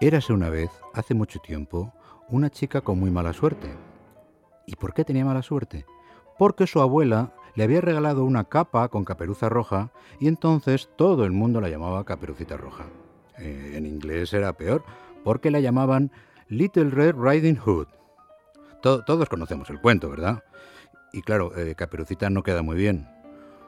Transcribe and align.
Érase 0.00 0.32
una 0.32 0.48
vez, 0.48 0.70
hace 0.94 1.12
mucho 1.12 1.40
tiempo, 1.40 1.92
una 2.28 2.50
chica 2.50 2.82
con 2.82 3.00
muy 3.00 3.10
mala 3.10 3.32
suerte. 3.32 3.68
¿Y 4.64 4.76
por 4.76 4.94
qué 4.94 5.04
tenía 5.04 5.24
mala 5.24 5.42
suerte? 5.42 5.86
Porque 6.38 6.68
su 6.68 6.80
abuela 6.80 7.32
le 7.56 7.64
había 7.64 7.80
regalado 7.80 8.24
una 8.24 8.44
capa 8.44 8.86
con 8.90 9.04
caperuza 9.04 9.48
roja 9.48 9.90
y 10.20 10.28
entonces 10.28 10.88
todo 10.94 11.24
el 11.24 11.32
mundo 11.32 11.60
la 11.60 11.68
llamaba 11.68 12.04
caperucita 12.04 12.56
roja. 12.56 12.84
Eh, 13.38 13.72
en 13.74 13.86
inglés 13.86 14.32
era 14.32 14.52
peor, 14.52 14.84
porque 15.24 15.50
la 15.50 15.58
llamaban 15.58 16.12
Little 16.46 16.90
Red 16.90 17.16
Riding 17.16 17.56
Hood. 17.56 17.88
todos 18.80 19.28
conocemos 19.28 19.68
el 19.68 19.80
cuento, 19.80 20.08
¿verdad? 20.08 20.44
Y 21.12 21.22
claro, 21.22 21.56
eh, 21.58 21.74
Caperucita 21.74 22.30
no 22.30 22.44
queda 22.44 22.62
muy 22.62 22.76
bien, 22.76 23.08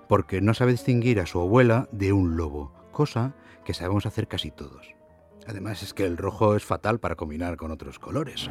porque 0.08 0.40
no 0.40 0.54
sabe 0.54 0.72
distinguir 0.72 1.18
a 1.18 1.26
su 1.26 1.40
abuela 1.40 1.88
de 1.90 2.12
un 2.12 2.36
lobo, 2.36 2.72
cosa 2.92 3.34
que 3.64 3.74
sabemos 3.74 4.06
hacer 4.06 4.28
casi 4.28 4.52
todos. 4.52 4.99
Además 5.50 5.82
es 5.82 5.94
que 5.94 6.06
el 6.06 6.16
rojo 6.16 6.54
es 6.54 6.64
fatal 6.64 7.00
para 7.00 7.16
combinar 7.16 7.56
con 7.56 7.72
otros 7.72 7.98
colores. 7.98 8.48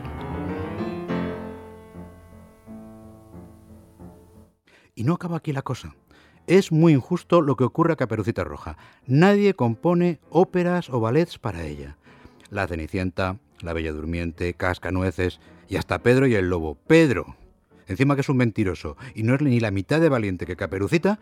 Y 4.96 5.06
no 5.06 5.14
acaba 5.14 5.38
aquí 5.38 5.54
la 5.54 5.62
cosa. 5.62 5.96
Es 6.46 6.74
muy 6.74 6.92
injusto 6.92 7.40
lo 7.40 7.56
que 7.56 7.64
ocurre 7.64 7.94
a 7.94 7.96
Caperucita 7.96 8.44
Roja. 8.44 8.78
Nadie 9.08 9.54
compone 9.54 10.20
óperas 10.30 10.90
o 10.90 11.00
ballets 11.00 11.40
para 11.40 11.64
ella. 11.64 11.96
La 12.50 12.68
Cenicienta, 12.68 13.38
la 13.62 13.72
Bella 13.72 13.94
Durmiente, 13.94 14.54
Cascanueces 14.54 15.40
y 15.70 15.78
hasta 15.78 16.00
Pedro 16.00 16.28
y 16.28 16.36
el 16.36 16.50
Lobo. 16.50 16.76
Pedro, 16.86 17.38
encima 17.88 18.16
que 18.16 18.22
es 18.22 18.30
un 18.30 18.36
mentiroso 18.36 18.98
y 19.16 19.24
no 19.24 19.36
es 19.36 19.42
ni 19.42 19.62
la 19.62 19.72
mitad 19.72 20.02
de 20.02 20.10
valiente 20.10 20.46
que 20.46 20.58
Caperucita, 20.58 21.18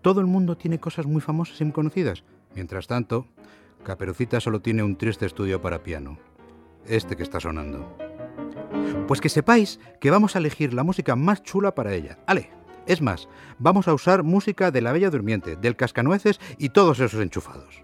todo 0.00 0.22
el 0.22 0.26
mundo 0.26 0.56
tiene 0.56 0.80
cosas 0.80 1.04
muy 1.04 1.20
famosas 1.20 1.60
y 1.60 1.64
muy 1.64 1.74
conocidas. 1.74 2.24
Mientras 2.54 2.86
tanto, 2.86 3.26
Caperucita 3.84 4.40
solo 4.40 4.60
tiene 4.60 4.82
un 4.82 4.96
triste 4.96 5.26
estudio 5.26 5.60
para 5.60 5.82
piano. 5.82 6.18
Este 6.86 7.16
que 7.16 7.22
está 7.22 7.40
sonando. 7.40 7.96
Pues 9.08 9.20
que 9.20 9.28
sepáis 9.28 9.80
que 10.00 10.10
vamos 10.10 10.36
a 10.36 10.38
elegir 10.38 10.74
la 10.74 10.82
música 10.82 11.16
más 11.16 11.42
chula 11.42 11.74
para 11.74 11.94
ella. 11.94 12.18
Ale, 12.26 12.50
es 12.86 13.00
más, 13.00 13.28
vamos 13.58 13.88
a 13.88 13.94
usar 13.94 14.22
música 14.22 14.70
de 14.70 14.82
la 14.82 14.92
Bella 14.92 15.10
Durmiente, 15.10 15.56
del 15.56 15.76
Cascanueces 15.76 16.40
y 16.58 16.70
todos 16.70 17.00
esos 17.00 17.20
enchufados. 17.20 17.82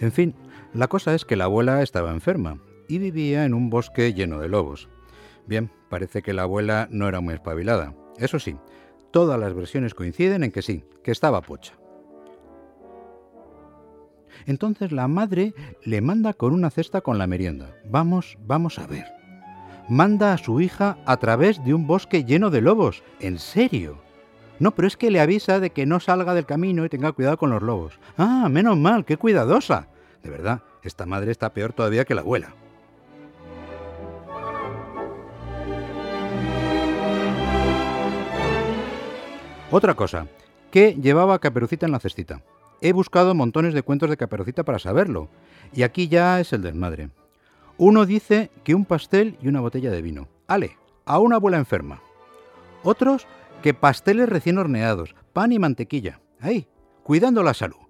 En 0.00 0.10
fin, 0.10 0.34
la 0.74 0.88
cosa 0.88 1.14
es 1.14 1.24
que 1.24 1.36
la 1.36 1.44
abuela 1.44 1.80
estaba 1.80 2.10
enferma 2.10 2.58
y 2.88 2.98
vivía 2.98 3.44
en 3.44 3.54
un 3.54 3.70
bosque 3.70 4.14
lleno 4.14 4.40
de 4.40 4.48
lobos. 4.48 4.88
Bien, 5.46 5.70
parece 5.88 6.22
que 6.22 6.32
la 6.32 6.42
abuela 6.42 6.88
no 6.90 7.08
era 7.08 7.20
muy 7.20 7.34
espabilada. 7.34 7.94
Eso 8.18 8.38
sí, 8.38 8.56
todas 9.10 9.38
las 9.38 9.54
versiones 9.54 9.94
coinciden 9.94 10.44
en 10.44 10.52
que 10.52 10.62
sí, 10.62 10.84
que 11.02 11.10
estaba 11.10 11.42
pocha. 11.42 11.74
Entonces 14.46 14.92
la 14.92 15.08
madre 15.08 15.54
le 15.84 16.00
manda 16.00 16.32
con 16.34 16.52
una 16.52 16.70
cesta 16.70 17.00
con 17.00 17.18
la 17.18 17.26
merienda. 17.26 17.76
Vamos, 17.84 18.38
vamos 18.40 18.78
a 18.78 18.86
ver. 18.86 19.06
Manda 19.88 20.32
a 20.32 20.38
su 20.38 20.60
hija 20.60 20.98
a 21.06 21.16
través 21.18 21.62
de 21.64 21.74
un 21.74 21.86
bosque 21.86 22.24
lleno 22.24 22.50
de 22.50 22.60
lobos. 22.60 23.02
¿En 23.20 23.38
serio? 23.38 23.98
No, 24.58 24.74
pero 24.74 24.86
es 24.86 24.96
que 24.96 25.10
le 25.10 25.20
avisa 25.20 25.60
de 25.60 25.70
que 25.70 25.86
no 25.86 26.00
salga 26.00 26.34
del 26.34 26.46
camino 26.46 26.84
y 26.84 26.88
tenga 26.88 27.12
cuidado 27.12 27.36
con 27.36 27.50
los 27.50 27.62
lobos. 27.62 27.98
Ah, 28.16 28.48
menos 28.48 28.76
mal, 28.76 29.04
qué 29.04 29.16
cuidadosa. 29.16 29.88
De 30.22 30.30
verdad, 30.30 30.62
esta 30.82 31.04
madre 31.04 31.32
está 31.32 31.52
peor 31.52 31.72
todavía 31.72 32.04
que 32.04 32.14
la 32.14 32.20
abuela. 32.20 32.54
Otra 39.74 39.94
cosa, 39.94 40.26
¿qué 40.70 40.94
llevaba 41.00 41.38
Caperucita 41.38 41.86
en 41.86 41.92
la 41.92 41.98
cestita? 41.98 42.42
He 42.82 42.92
buscado 42.92 43.34
montones 43.34 43.72
de 43.72 43.82
cuentos 43.82 44.10
de 44.10 44.18
Caperucita 44.18 44.64
para 44.64 44.78
saberlo. 44.78 45.30
Y 45.72 45.82
aquí 45.82 46.08
ya 46.08 46.40
es 46.40 46.52
el 46.52 46.60
desmadre. 46.60 47.08
Uno 47.78 48.04
dice 48.04 48.50
que 48.64 48.74
un 48.74 48.84
pastel 48.84 49.38
y 49.40 49.48
una 49.48 49.62
botella 49.62 49.90
de 49.90 50.02
vino. 50.02 50.28
Ale, 50.46 50.76
a 51.06 51.18
una 51.20 51.36
abuela 51.36 51.56
enferma. 51.56 52.02
Otros 52.82 53.26
que 53.62 53.72
pasteles 53.72 54.28
recién 54.28 54.58
horneados, 54.58 55.14
pan 55.32 55.52
y 55.52 55.58
mantequilla. 55.58 56.20
Ahí, 56.38 56.68
cuidando 57.02 57.42
la 57.42 57.54
salud. 57.54 57.80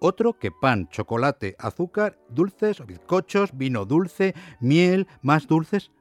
Otro 0.00 0.32
que 0.36 0.50
pan, 0.50 0.88
chocolate, 0.88 1.54
azúcar, 1.60 2.18
dulces 2.28 2.80
o 2.80 2.86
bizcochos, 2.86 3.56
vino 3.56 3.84
dulce, 3.84 4.34
miel, 4.58 5.06
más 5.22 5.46
dulces. 5.46 5.92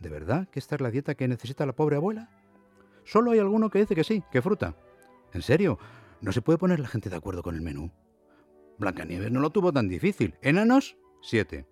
¿De 0.00 0.10
verdad 0.10 0.48
que 0.48 0.58
esta 0.58 0.74
es 0.74 0.82
la 0.82 0.90
dieta 0.90 1.14
que 1.14 1.28
necesita 1.28 1.64
la 1.64 1.72
pobre 1.72 1.96
abuela? 1.96 2.28
Solo 3.10 3.32
hay 3.32 3.40
alguno 3.40 3.70
que 3.70 3.80
dice 3.80 3.96
que 3.96 4.04
sí, 4.04 4.22
que 4.30 4.40
fruta. 4.40 4.76
¿En 5.32 5.42
serio? 5.42 5.80
¿No 6.20 6.30
se 6.30 6.42
puede 6.42 6.58
poner 6.58 6.78
la 6.78 6.86
gente 6.86 7.10
de 7.10 7.16
acuerdo 7.16 7.42
con 7.42 7.56
el 7.56 7.60
menú? 7.60 7.90
Blancanieves 8.78 9.32
no 9.32 9.40
lo 9.40 9.50
tuvo 9.50 9.72
tan 9.72 9.88
difícil. 9.88 10.36
Enanos, 10.42 10.96
siete. 11.20 11.66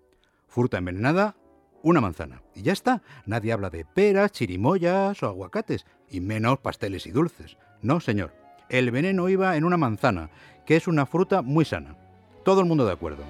Fruta 0.49 0.79
envenenada, 0.79 1.37
una 1.81 2.01
manzana. 2.01 2.41
Y 2.55 2.63
ya 2.63 2.73
está. 2.73 3.03
Nadie 3.25 3.53
habla 3.53 3.69
de 3.69 3.85
peras, 3.85 4.33
chirimoyas 4.33 5.23
o 5.23 5.27
aguacates, 5.27 5.85
y 6.09 6.19
menos 6.19 6.59
pasteles 6.59 7.07
y 7.07 7.11
dulces. 7.11 7.55
No, 7.81 8.01
señor. 8.01 8.33
El 8.67 8.91
veneno 8.91 9.29
iba 9.29 9.55
en 9.55 9.63
una 9.63 9.77
manzana, 9.77 10.31
que 10.65 10.75
es 10.75 10.89
una 10.89 11.05
fruta 11.05 11.41
muy 11.41 11.63
sana. 11.63 11.95
Todo 12.43 12.59
el 12.59 12.67
mundo 12.67 12.85
de 12.85 12.91
acuerdo. 12.91 13.23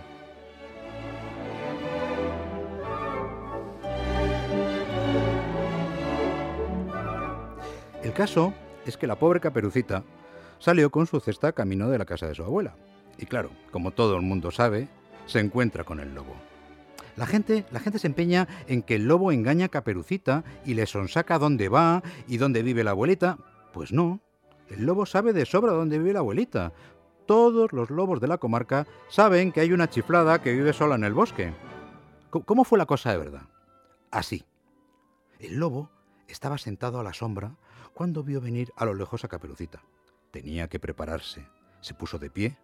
El 8.09 8.15
caso 8.15 8.55
es 8.87 8.97
que 8.97 9.05
la 9.05 9.19
pobre 9.19 9.39
caperucita 9.39 10.03
salió 10.57 10.89
con 10.89 11.05
su 11.05 11.19
cesta 11.19 11.51
camino 11.51 11.91
de 11.91 11.99
la 11.99 12.05
casa 12.05 12.27
de 12.27 12.33
su 12.33 12.41
abuela. 12.41 12.73
Y 13.19 13.27
claro, 13.27 13.51
como 13.71 13.91
todo 13.91 14.15
el 14.15 14.23
mundo 14.23 14.49
sabe, 14.49 14.87
se 15.27 15.39
encuentra 15.39 15.83
con 15.83 15.99
el 15.99 16.15
lobo. 16.15 16.33
La 17.17 17.27
gente, 17.27 17.65
la 17.69 17.79
gente 17.79 17.99
se 17.99 18.07
empeña 18.07 18.47
en 18.65 18.81
que 18.81 18.95
el 18.95 19.07
lobo 19.07 19.31
engaña 19.31 19.67
a 19.67 19.69
Caperucita 19.69 20.43
y 20.65 20.73
le 20.73 20.87
sonsaca 20.87 21.37
dónde 21.37 21.69
va 21.69 22.01
y 22.27 22.37
dónde 22.37 22.63
vive 22.63 22.83
la 22.83 22.91
abuelita. 22.91 23.37
Pues 23.73 23.91
no, 23.91 24.21
el 24.69 24.87
lobo 24.87 25.05
sabe 25.05 25.31
de 25.31 25.45
sobra 25.45 25.73
dónde 25.73 25.99
vive 25.99 26.13
la 26.13 26.19
abuelita. 26.19 26.73
Todos 27.27 27.73
los 27.73 27.91
lobos 27.91 28.19
de 28.19 28.27
la 28.27 28.39
comarca 28.39 28.87
saben 29.09 29.51
que 29.51 29.61
hay 29.61 29.71
una 29.71 29.87
chiflada 29.87 30.41
que 30.41 30.53
vive 30.53 30.73
sola 30.73 30.95
en 30.95 31.03
el 31.03 31.13
bosque. 31.13 31.53
¿Cómo 32.31 32.63
fue 32.63 32.79
la 32.79 32.87
cosa 32.87 33.11
de 33.11 33.19
verdad? 33.19 33.43
Así. 34.09 34.45
El 35.37 35.57
lobo 35.57 35.91
estaba 36.27 36.57
sentado 36.57 36.99
a 36.99 37.03
la 37.03 37.13
sombra 37.13 37.55
cuando 37.99 38.23
vio 38.23 38.39
venir 38.39 38.71
a 38.77 38.85
lo 38.85 38.93
lejos 38.93 39.25
a 39.25 39.27
Caperucita. 39.27 39.83
Tenía 40.31 40.69
que 40.69 40.79
prepararse. 40.79 41.45
Se 41.81 41.93
puso 41.93 42.17
de 42.17 42.29
pie, 42.29 42.57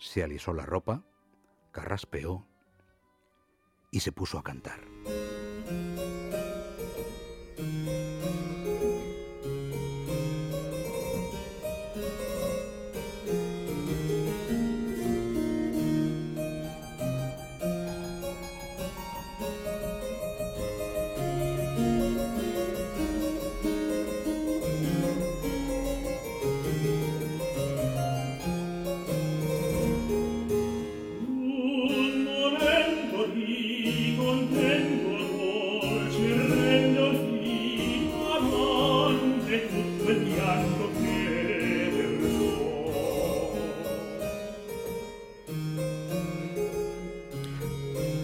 se 0.00 0.24
alisó 0.24 0.52
la 0.52 0.66
ropa, 0.66 1.04
carraspeó 1.70 2.48
y 3.92 4.00
se 4.00 4.10
puso 4.10 4.40
a 4.40 4.42
cantar. 4.42 4.80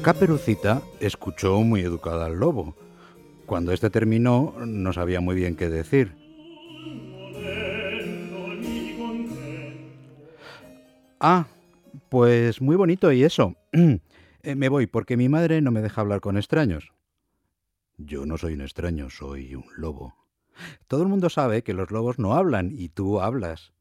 Caperucita 0.09 0.81
escuchó 1.01 1.61
muy 1.61 1.83
educada 1.83 2.25
al 2.25 2.37
lobo. 2.39 2.75
Cuando 3.45 3.73
éste 3.73 3.91
terminó, 3.91 4.55
no 4.65 4.95
sabía 4.95 5.21
muy 5.21 5.37
bien 5.37 5.55
qué 5.55 5.69
decir. 5.69 6.15
Ah, 11.21 11.47
pues 12.09 12.63
muy 12.63 12.75
bonito 12.77 13.13
y 13.13 13.23
eso. 13.23 13.55
Eh, 14.45 14.55
me 14.55 14.69
voy 14.69 14.87
porque 14.87 15.17
mi 15.17 15.29
madre 15.29 15.61
no 15.61 15.73
me 15.73 15.83
deja 15.83 16.01
hablar 16.01 16.21
con 16.21 16.39
extraños. 16.39 16.93
Yo 17.99 18.25
no 18.25 18.39
soy 18.39 18.55
un 18.55 18.63
extraño, 18.63 19.11
soy 19.11 19.57
un 19.57 19.67
lobo. 19.77 20.15
Todo 20.87 21.03
el 21.03 21.09
mundo 21.09 21.29
sabe 21.29 21.63
que 21.63 21.75
los 21.75 21.91
lobos 21.91 22.21
no 22.21 22.35
hablan 22.35 22.71
y 22.73 22.89
tú 22.89 23.21
hablas. 23.21 23.75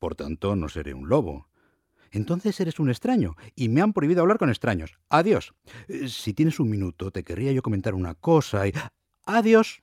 Por 0.00 0.16
tanto, 0.16 0.54
no 0.56 0.68
seré 0.68 0.92
un 0.92 1.08
lobo 1.08 1.46
entonces 2.12 2.58
eres 2.60 2.78
un 2.78 2.90
extraño 2.90 3.36
y 3.56 3.68
me 3.68 3.80
han 3.80 3.92
prohibido 3.92 4.22
hablar 4.22 4.38
con 4.38 4.50
extraños. 4.50 4.98
Adiós. 5.08 5.54
Eh, 5.88 6.08
si 6.08 6.34
tienes 6.34 6.60
un 6.60 6.70
minuto, 6.70 7.10
te 7.10 7.24
querría 7.24 7.52
yo 7.52 7.62
comentar 7.62 7.94
una 7.94 8.14
cosa 8.14 8.68
y... 8.68 8.72
Adiós. 9.24 9.82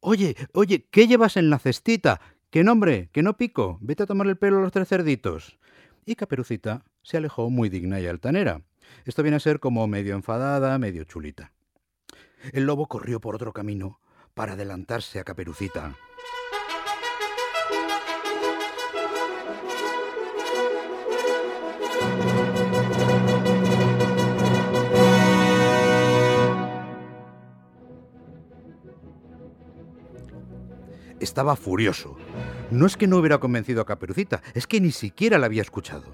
Oye, 0.00 0.36
oye, 0.52 0.86
¿qué 0.90 1.06
llevas 1.06 1.36
en 1.36 1.48
la 1.50 1.58
cestita? 1.58 2.20
¿Qué 2.50 2.64
nombre? 2.64 3.08
¿Que 3.12 3.22
no 3.22 3.36
pico? 3.36 3.78
Vete 3.80 4.02
a 4.02 4.06
tomar 4.06 4.26
el 4.26 4.36
pelo 4.36 4.58
a 4.58 4.62
los 4.62 4.72
tres 4.72 4.88
cerditos. 4.88 5.58
Y 6.04 6.16
Caperucita 6.16 6.84
se 7.02 7.16
alejó 7.16 7.50
muy 7.50 7.68
digna 7.68 8.00
y 8.00 8.06
altanera. 8.06 8.62
Esto 9.04 9.22
viene 9.22 9.36
a 9.36 9.40
ser 9.40 9.60
como 9.60 9.86
medio 9.86 10.14
enfadada, 10.14 10.76
medio 10.78 11.04
chulita. 11.04 11.52
El 12.52 12.64
lobo 12.64 12.88
corrió 12.88 13.20
por 13.20 13.34
otro 13.34 13.52
camino 13.52 14.00
para 14.34 14.54
adelantarse 14.54 15.20
a 15.20 15.24
Caperucita. 15.24 15.96
Estaba 31.20 31.54
furioso. 31.54 32.16
No 32.70 32.86
es 32.86 32.96
que 32.96 33.06
no 33.06 33.18
hubiera 33.18 33.38
convencido 33.38 33.82
a 33.82 33.86
Caperucita, 33.86 34.42
es 34.54 34.66
que 34.66 34.80
ni 34.80 34.90
siquiera 34.90 35.38
la 35.38 35.46
había 35.46 35.60
escuchado. 35.60 36.06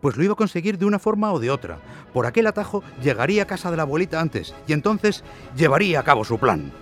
Pues 0.00 0.16
lo 0.16 0.24
iba 0.24 0.32
a 0.32 0.36
conseguir 0.36 0.78
de 0.78 0.86
una 0.86 0.98
forma 0.98 1.32
o 1.32 1.38
de 1.38 1.50
otra. 1.50 1.78
Por 2.14 2.26
aquel 2.26 2.46
atajo 2.46 2.82
llegaría 3.02 3.42
a 3.42 3.46
casa 3.46 3.70
de 3.70 3.76
la 3.76 3.82
abuelita 3.82 4.20
antes 4.20 4.54
y 4.66 4.72
entonces 4.72 5.22
llevaría 5.54 6.00
a 6.00 6.02
cabo 6.02 6.24
su 6.24 6.38
plan. 6.38 6.72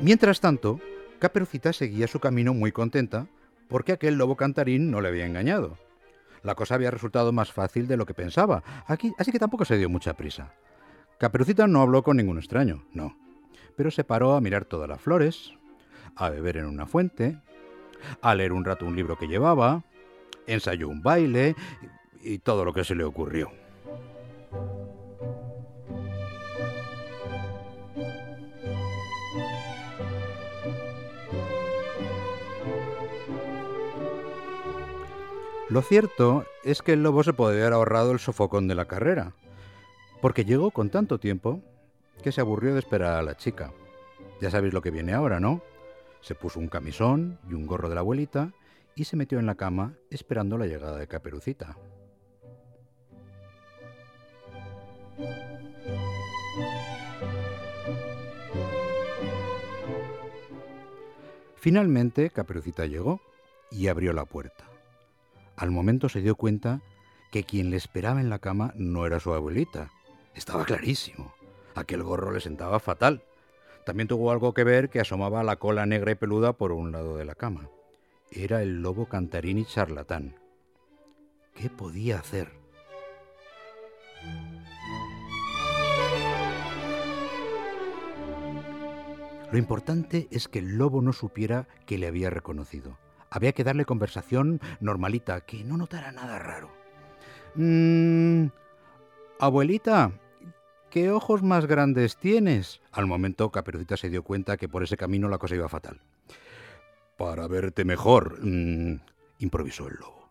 Mientras 0.00 0.40
tanto, 0.40 0.80
Caperucita 1.18 1.72
seguía 1.72 2.06
su 2.06 2.20
camino 2.20 2.54
muy 2.54 2.72
contenta 2.72 3.26
porque 3.68 3.92
aquel 3.92 4.16
lobo 4.16 4.36
cantarín 4.36 4.90
no 4.90 5.00
le 5.00 5.08
había 5.08 5.26
engañado. 5.26 5.76
La 6.46 6.54
cosa 6.54 6.76
había 6.76 6.92
resultado 6.92 7.32
más 7.32 7.52
fácil 7.52 7.88
de 7.88 7.96
lo 7.96 8.06
que 8.06 8.14
pensaba, 8.14 8.62
así 8.86 9.32
que 9.32 9.38
tampoco 9.40 9.64
se 9.64 9.76
dio 9.76 9.88
mucha 9.88 10.14
prisa. 10.14 10.52
Caperucita 11.18 11.66
no 11.66 11.82
habló 11.82 12.04
con 12.04 12.18
ningún 12.18 12.38
extraño, 12.38 12.84
no, 12.92 13.16
pero 13.76 13.90
se 13.90 14.04
paró 14.04 14.36
a 14.36 14.40
mirar 14.40 14.64
todas 14.64 14.88
las 14.88 15.00
flores, 15.00 15.54
a 16.14 16.30
beber 16.30 16.58
en 16.58 16.66
una 16.66 16.86
fuente, 16.86 17.36
a 18.22 18.36
leer 18.36 18.52
un 18.52 18.64
rato 18.64 18.86
un 18.86 18.94
libro 18.94 19.18
que 19.18 19.26
llevaba, 19.26 19.82
ensayó 20.46 20.88
un 20.88 21.02
baile 21.02 21.56
y 22.22 22.38
todo 22.38 22.64
lo 22.64 22.72
que 22.72 22.84
se 22.84 22.94
le 22.94 23.02
ocurrió. 23.02 23.50
Lo 35.68 35.82
cierto 35.82 36.44
es 36.62 36.80
que 36.80 36.92
el 36.92 37.02
lobo 37.02 37.24
se 37.24 37.32
podía 37.32 37.62
haber 37.62 37.72
ahorrado 37.72 38.12
el 38.12 38.20
sofocón 38.20 38.68
de 38.68 38.76
la 38.76 38.84
carrera, 38.84 39.32
porque 40.22 40.44
llegó 40.44 40.70
con 40.70 40.90
tanto 40.90 41.18
tiempo 41.18 41.60
que 42.22 42.30
se 42.30 42.40
aburrió 42.40 42.72
de 42.72 42.78
esperar 42.78 43.14
a 43.14 43.22
la 43.22 43.36
chica. 43.36 43.72
Ya 44.40 44.48
sabéis 44.48 44.72
lo 44.72 44.80
que 44.80 44.92
viene 44.92 45.12
ahora, 45.12 45.40
¿no? 45.40 45.62
Se 46.20 46.36
puso 46.36 46.60
un 46.60 46.68
camisón 46.68 47.40
y 47.48 47.54
un 47.54 47.66
gorro 47.66 47.88
de 47.88 47.96
la 47.96 48.02
abuelita 48.02 48.52
y 48.94 49.04
se 49.04 49.16
metió 49.16 49.40
en 49.40 49.46
la 49.46 49.56
cama 49.56 49.94
esperando 50.08 50.56
la 50.56 50.66
llegada 50.66 50.98
de 50.98 51.08
Caperucita. 51.08 51.76
Finalmente 61.56 62.30
Caperucita 62.30 62.86
llegó 62.86 63.20
y 63.72 63.88
abrió 63.88 64.12
la 64.12 64.26
puerta. 64.26 64.75
Al 65.56 65.70
momento 65.70 66.10
se 66.10 66.20
dio 66.20 66.34
cuenta 66.34 66.82
que 67.32 67.44
quien 67.44 67.70
le 67.70 67.76
esperaba 67.76 68.20
en 68.20 68.28
la 68.28 68.38
cama 68.38 68.72
no 68.76 69.06
era 69.06 69.20
su 69.20 69.32
abuelita. 69.32 69.90
Estaba 70.34 70.64
clarísimo. 70.66 71.32
Aquel 71.74 72.02
gorro 72.02 72.30
le 72.30 72.40
sentaba 72.40 72.78
fatal. 72.78 73.22
También 73.86 74.08
tuvo 74.08 74.30
algo 74.30 74.52
que 74.52 74.64
ver 74.64 74.90
que 74.90 75.00
asomaba 75.00 75.42
la 75.42 75.56
cola 75.56 75.86
negra 75.86 76.12
y 76.12 76.14
peluda 76.14 76.52
por 76.52 76.72
un 76.72 76.92
lado 76.92 77.16
de 77.16 77.24
la 77.24 77.34
cama. 77.34 77.70
Era 78.30 78.60
el 78.60 78.82
lobo 78.82 79.06
cantarín 79.06 79.58
y 79.58 79.64
charlatán. 79.64 80.34
¿Qué 81.54 81.70
podía 81.70 82.18
hacer? 82.18 82.50
Lo 89.50 89.58
importante 89.58 90.28
es 90.30 90.48
que 90.48 90.58
el 90.58 90.76
lobo 90.76 91.00
no 91.00 91.14
supiera 91.14 91.66
que 91.86 91.96
le 91.96 92.08
había 92.08 92.28
reconocido. 92.28 92.98
Había 93.36 93.52
que 93.52 93.64
darle 93.64 93.84
conversación 93.84 94.62
normalita, 94.80 95.42
que 95.42 95.62
no 95.62 95.76
notara 95.76 96.10
nada 96.10 96.38
raro. 96.38 96.70
Mmm... 97.54 98.46
Abuelita, 99.38 100.12
¿qué 100.88 101.10
ojos 101.10 101.42
más 101.42 101.66
grandes 101.66 102.16
tienes? 102.16 102.80
Al 102.92 103.06
momento 103.06 103.52
Caperucita 103.52 103.98
se 103.98 104.08
dio 104.08 104.22
cuenta 104.22 104.56
que 104.56 104.70
por 104.70 104.82
ese 104.82 104.96
camino 104.96 105.28
la 105.28 105.36
cosa 105.36 105.54
iba 105.54 105.68
fatal. 105.68 106.00
Para 107.18 107.46
verte 107.46 107.84
mejor, 107.84 108.38
mmm, 108.40 109.00
improvisó 109.40 109.88
el 109.88 109.96
lobo. 109.96 110.30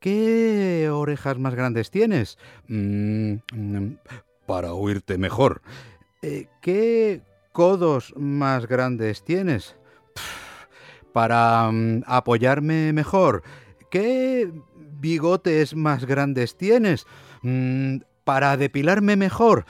¿Qué 0.00 0.90
orejas 0.90 1.38
más 1.38 1.54
grandes 1.54 1.92
tienes? 1.92 2.38
Mmm, 2.66 3.36
para 4.46 4.72
oírte 4.72 5.16
mejor. 5.16 5.62
Eh, 6.22 6.48
¿Qué 6.60 7.22
codos 7.52 8.12
más 8.16 8.66
grandes 8.66 9.22
tienes? 9.22 9.76
Para 11.12 11.70
mm, 11.70 12.02
apoyarme 12.06 12.92
mejor. 12.92 13.42
¿Qué 13.90 14.52
bigotes 15.00 15.74
más 15.74 16.04
grandes 16.04 16.56
tienes? 16.56 17.06
Mm, 17.42 17.98
para 18.24 18.56
depilarme 18.56 19.16
mejor. 19.16 19.64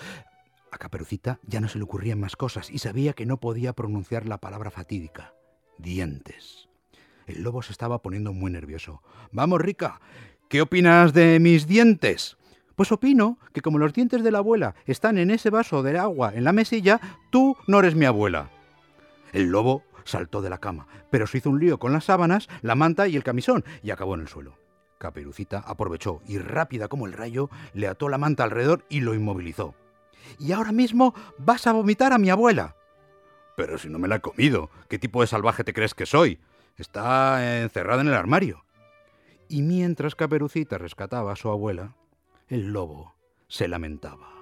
A 0.70 0.78
Caperucita 0.78 1.40
ya 1.46 1.60
no 1.60 1.68
se 1.68 1.78
le 1.78 1.84
ocurrían 1.84 2.20
más 2.20 2.36
cosas 2.36 2.70
y 2.70 2.78
sabía 2.78 3.12
que 3.12 3.26
no 3.26 3.38
podía 3.38 3.72
pronunciar 3.72 4.26
la 4.26 4.38
palabra 4.38 4.70
fatídica. 4.70 5.34
Dientes. 5.78 6.68
El 7.26 7.42
lobo 7.42 7.62
se 7.62 7.72
estaba 7.72 8.02
poniendo 8.02 8.32
muy 8.32 8.50
nervioso. 8.50 9.02
Vamos, 9.32 9.60
Rica, 9.60 10.00
¿qué 10.48 10.60
opinas 10.62 11.12
de 11.12 11.38
mis 11.40 11.66
dientes? 11.66 12.36
Pues 12.76 12.92
opino 12.92 13.38
que 13.52 13.60
como 13.60 13.78
los 13.78 13.92
dientes 13.92 14.22
de 14.24 14.30
la 14.30 14.38
abuela 14.38 14.74
están 14.86 15.18
en 15.18 15.30
ese 15.30 15.50
vaso 15.50 15.82
de 15.82 15.98
agua 15.98 16.32
en 16.34 16.44
la 16.44 16.52
mesilla, 16.52 17.00
tú 17.30 17.56
no 17.66 17.80
eres 17.80 17.94
mi 17.94 18.04
abuela. 18.04 18.50
El 19.32 19.50
lobo 19.50 19.84
saltó 20.04 20.42
de 20.42 20.50
la 20.50 20.58
cama, 20.58 20.86
pero 21.10 21.26
se 21.26 21.38
hizo 21.38 21.50
un 21.50 21.60
lío 21.60 21.78
con 21.78 21.92
las 21.92 22.04
sábanas, 22.04 22.48
la 22.62 22.74
manta 22.74 23.08
y 23.08 23.16
el 23.16 23.24
camisón 23.24 23.64
y 23.82 23.90
acabó 23.90 24.14
en 24.14 24.20
el 24.22 24.28
suelo. 24.28 24.56
Caperucita 24.98 25.60
aprovechó 25.60 26.20
y 26.26 26.38
rápida 26.38 26.88
como 26.88 27.06
el 27.06 27.14
rayo 27.14 27.48
le 27.72 27.88
ató 27.88 28.08
la 28.08 28.18
manta 28.18 28.44
alrededor 28.44 28.84
y 28.88 29.00
lo 29.00 29.14
inmovilizó. 29.14 29.74
Y 30.38 30.52
ahora 30.52 30.72
mismo 30.72 31.14
vas 31.38 31.66
a 31.66 31.72
vomitar 31.72 32.12
a 32.12 32.18
mi 32.18 32.28
abuela. 32.28 32.76
Pero 33.56 33.78
si 33.78 33.88
no 33.88 33.98
me 33.98 34.08
la 34.08 34.16
he 34.16 34.20
comido, 34.20 34.70
¿qué 34.88 34.98
tipo 34.98 35.22
de 35.22 35.26
salvaje 35.26 35.64
te 35.64 35.72
crees 35.72 35.94
que 35.94 36.06
soy? 36.06 36.38
Está 36.76 37.60
encerrada 37.62 38.02
en 38.02 38.08
el 38.08 38.14
armario. 38.14 38.64
Y 39.48 39.62
mientras 39.62 40.14
Caperucita 40.14 40.78
rescataba 40.78 41.32
a 41.32 41.36
su 41.36 41.48
abuela, 41.50 41.94
el 42.48 42.72
lobo 42.72 43.14
se 43.48 43.68
lamentaba. 43.68 44.39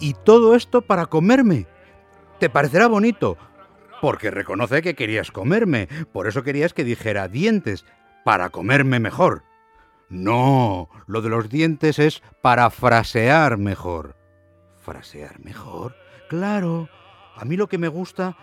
Y, 0.00 0.14
todo 0.24 0.54
esto 0.54 0.82
para 0.82 1.06
comerme. 1.06 1.66
Te 2.38 2.48
parecerá 2.48 2.86
bonito, 2.86 3.36
porque 4.00 4.30
reconoce 4.30 4.80
que 4.82 4.94
querías 4.94 5.30
comerme, 5.30 5.88
por 6.12 6.26
eso 6.28 6.42
querías 6.42 6.72
que 6.72 6.84
dijera 6.84 7.28
dientes, 7.28 7.84
para 8.24 8.50
comerme 8.50 9.00
mejor. 9.00 9.42
No, 10.08 10.88
lo 11.06 11.20
de 11.20 11.28
los 11.28 11.48
dientes 11.50 11.98
es 11.98 12.22
para 12.40 12.70
frasear 12.70 13.58
mejor. 13.58 14.16
¿Frasear 14.80 15.38
mejor? 15.40 15.94
Claro, 16.28 16.88
a 17.36 17.44
mí 17.44 17.56
lo 17.56 17.68
que 17.68 17.78
me 17.78 17.88
gusta 17.88 18.36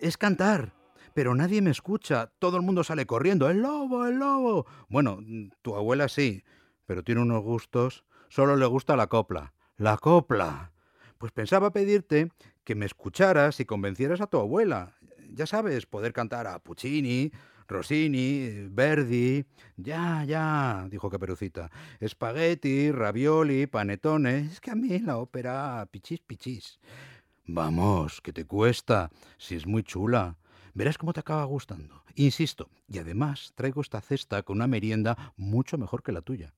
es 0.00 0.16
cantar. 0.16 0.72
Pero 1.14 1.34
nadie 1.34 1.60
me 1.60 1.70
escucha, 1.70 2.32
todo 2.38 2.56
el 2.56 2.62
mundo 2.62 2.84
sale 2.84 3.06
corriendo, 3.06 3.48
el 3.50 3.60
lobo, 3.60 4.06
el 4.06 4.16
lobo. 4.16 4.66
Bueno, 4.88 5.20
tu 5.60 5.76
abuela 5.76 6.08
sí, 6.08 6.42
pero 6.86 7.04
tiene 7.04 7.20
unos 7.20 7.42
gustos, 7.42 8.04
solo 8.28 8.56
le 8.56 8.66
gusta 8.66 8.96
la 8.96 9.06
copla. 9.06 9.52
La 9.76 9.98
copla. 9.98 10.72
Pues 11.18 11.32
pensaba 11.32 11.72
pedirte 11.72 12.30
que 12.64 12.74
me 12.74 12.86
escucharas 12.86 13.60
y 13.60 13.64
convencieras 13.64 14.20
a 14.20 14.26
tu 14.26 14.38
abuela. 14.38 14.94
Ya 15.30 15.46
sabes, 15.46 15.86
poder 15.86 16.12
cantar 16.12 16.46
a 16.46 16.58
Puccini, 16.58 17.30
Rossini, 17.72 18.68
Verdi. 18.70 19.44
Ya, 19.76 20.24
ya, 20.24 20.86
dijo 20.90 21.10
Caperucita. 21.10 21.70
Espagueti, 22.00 22.92
ravioli, 22.92 23.66
panetone. 23.66 24.40
Es 24.40 24.60
que 24.60 24.70
a 24.70 24.74
mí 24.74 24.98
la 24.98 25.18
ópera 25.18 25.86
pichis 25.90 26.20
pichis. 26.20 26.78
Vamos, 27.46 28.20
que 28.20 28.32
te 28.32 28.44
cuesta, 28.44 29.10
si 29.38 29.56
es 29.56 29.66
muy 29.66 29.82
chula. 29.82 30.36
Verás 30.74 30.98
cómo 30.98 31.12
te 31.12 31.20
acaba 31.20 31.44
gustando. 31.44 32.04
Insisto, 32.14 32.70
y 32.88 32.98
además 32.98 33.52
traigo 33.54 33.80
esta 33.80 34.00
cesta 34.00 34.42
con 34.42 34.58
una 34.58 34.66
merienda 34.66 35.32
mucho 35.36 35.78
mejor 35.78 36.02
que 36.02 36.12
la 36.12 36.22
tuya. 36.22 36.54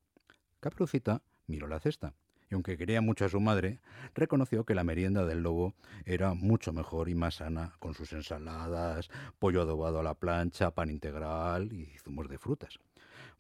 Caperucita 0.61 1.23
miró 1.47 1.67
la 1.67 1.81
cesta 1.81 2.15
y 2.51 2.55
aunque 2.55 2.77
quería 2.77 3.01
mucho 3.01 3.25
a 3.25 3.29
su 3.29 3.41
madre, 3.41 3.81
reconoció 4.15 4.65
que 4.65 4.75
la 4.75 4.85
merienda 4.85 5.25
del 5.25 5.43
lobo 5.43 5.75
era 6.05 6.35
mucho 6.35 6.73
mejor 6.73 7.09
y 7.09 7.15
más 7.15 7.37
sana, 7.37 7.73
con 7.79 7.95
sus 7.95 8.13
ensaladas, 8.13 9.11
pollo 9.39 9.63
adobado 9.63 10.01
a 10.01 10.03
la 10.03 10.15
plancha, 10.15 10.71
pan 10.71 10.91
integral 10.91 11.73
y 11.73 11.97
zumos 11.99 12.29
de 12.29 12.39
frutas. 12.39 12.79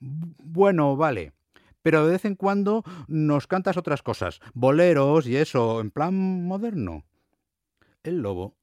Bueno, 0.00 0.96
vale, 0.96 1.32
pero 1.82 2.06
de 2.06 2.12
vez 2.12 2.24
en 2.24 2.34
cuando 2.34 2.82
nos 3.08 3.46
cantas 3.46 3.76
otras 3.76 4.02
cosas, 4.02 4.40
boleros 4.54 5.26
y 5.26 5.36
eso, 5.36 5.80
en 5.80 5.90
plan 5.90 6.46
moderno. 6.46 7.04
El 8.02 8.18
lobo 8.22 8.54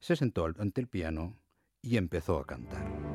se 0.00 0.16
sentó 0.16 0.46
ante 0.58 0.80
el 0.80 0.88
piano 0.88 1.36
y 1.82 1.96
empezó 1.96 2.38
a 2.38 2.46
cantar. 2.46 3.11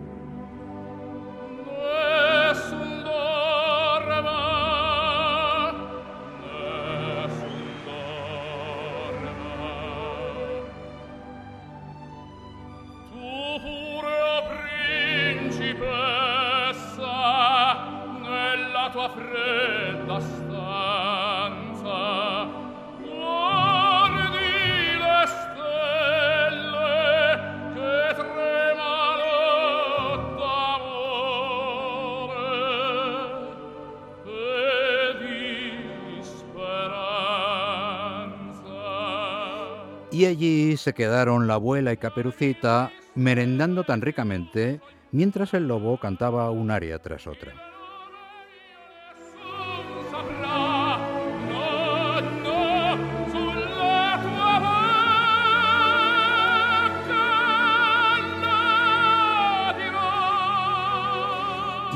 Y 40.17 40.25
allí 40.25 40.77
se 40.77 40.93
quedaron 40.93 41.45
la 41.45 41.53
abuela 41.53 41.93
y 41.93 41.97
Caperucita 41.97 42.91
merendando 43.13 43.83
tan 43.83 44.01
ricamente 44.01 44.81
mientras 45.11 45.53
el 45.53 45.67
lobo 45.67 45.99
cantaba 45.99 46.49
un 46.49 46.71
aria 46.71 46.97
tras 46.97 47.27
otra. 47.27 47.53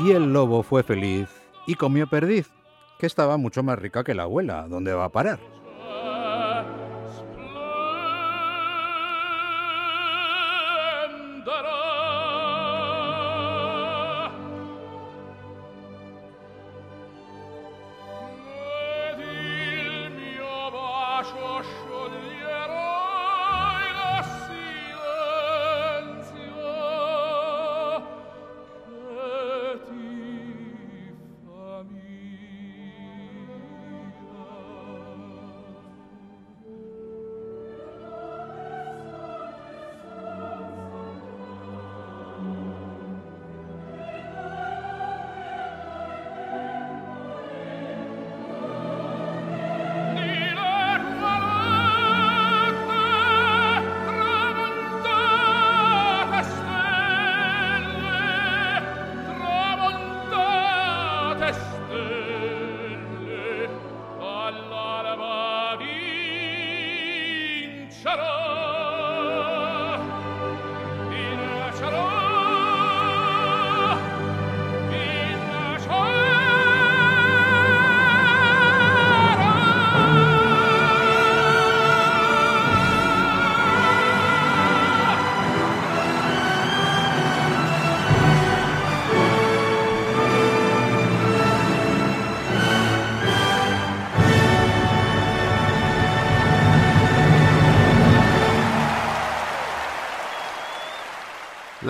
Y 0.04 0.12
el 0.12 0.32
lobo 0.32 0.62
fue 0.62 0.84
feliz 0.84 1.28
y 1.66 1.74
comió 1.74 2.06
perdiz, 2.06 2.52
que 3.00 3.06
estaba 3.06 3.36
mucho 3.36 3.64
más 3.64 3.80
rica 3.80 4.04
que 4.04 4.14
la 4.14 4.22
abuela. 4.22 4.68
¿Dónde 4.68 4.94
va 4.94 5.06
a 5.06 5.08
parar? 5.08 5.40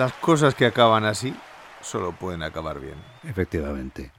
Las 0.03 0.11
cosas 0.11 0.53
que 0.53 0.65
acaban 0.65 1.05
así 1.05 1.33
solo 1.81 2.11
pueden 2.11 2.43
acabar 2.43 2.77
bien. 2.77 2.95
Efectivamente. 3.23 4.11